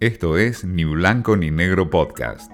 [0.00, 2.50] Esto es Ni Blanco ni Negro Podcast.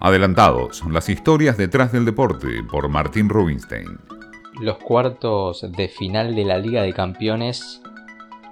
[0.00, 3.98] Adelantados, las historias detrás del deporte por Martín Rubinstein.
[4.58, 7.82] Los cuartos de final de la Liga de Campeones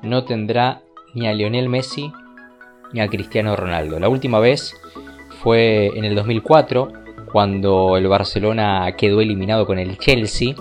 [0.02, 0.82] no tendrá
[1.14, 2.12] ni a Lionel Messi
[2.92, 3.98] ni a Cristiano Ronaldo.
[3.98, 4.74] La última vez
[5.42, 6.92] fue en el 2004,
[7.32, 10.54] cuando el Barcelona quedó eliminado con el Chelsea,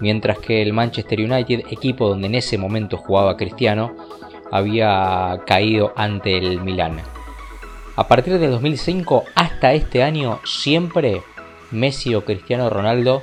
[0.00, 3.94] mientras que el Manchester United, equipo donde en ese momento jugaba Cristiano,
[4.52, 7.00] había caído ante el Milán.
[7.96, 11.22] A partir de 2005 hasta este año siempre
[11.72, 13.22] Messi o Cristiano Ronaldo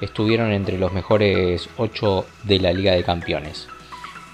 [0.00, 3.68] estuvieron entre los mejores 8 de la Liga de Campeones.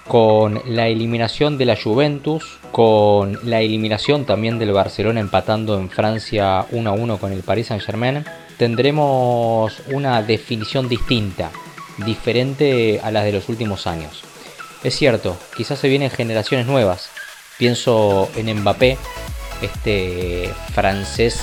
[0.07, 6.65] Con la eliminación de la Juventus, con la eliminación también del Barcelona empatando en Francia
[6.71, 8.25] 1 a 1 con el Paris Saint Germain,
[8.57, 11.51] tendremos una definición distinta,
[12.05, 14.30] diferente a las de los últimos años.
[14.83, 17.09] Es cierto, quizás se vienen generaciones nuevas.
[17.57, 18.97] Pienso en Mbappé,
[19.61, 21.39] este francés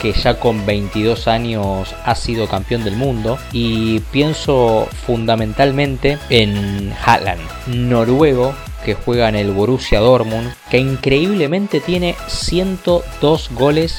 [0.00, 3.38] que ya con 22 años ha sido campeón del mundo.
[3.52, 12.14] Y pienso fundamentalmente en Haaland, noruego que juega en el Borussia Dortmund, que increíblemente tiene
[12.28, 13.96] 102 goles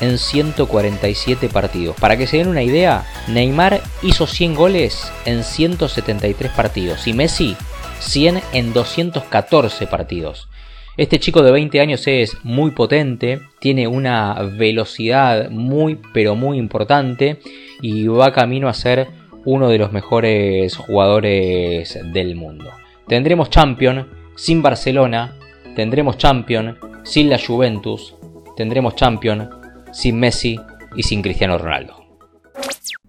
[0.00, 1.96] en 147 partidos.
[1.98, 7.56] Para que se den una idea, Neymar hizo 100 goles en 173 partidos y Messi
[8.02, 10.48] 100 en 214 partidos.
[10.96, 17.40] Este chico de 20 años es muy potente, tiene una velocidad muy pero muy importante
[17.80, 19.08] y va camino a ser
[19.46, 22.70] uno de los mejores jugadores del mundo.
[23.08, 25.38] Tendremos Champion sin Barcelona,
[25.74, 28.14] tendremos Champion sin la Juventus,
[28.56, 29.48] tendremos Champion
[29.92, 30.60] sin Messi
[30.94, 31.96] y sin Cristiano Ronaldo.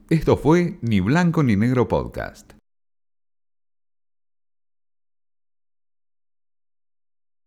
[0.09, 2.52] Esto fue Ni Blanco ni Negro Podcast.